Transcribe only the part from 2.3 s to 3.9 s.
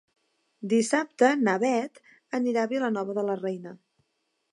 anirà a Vilanova de la Reina.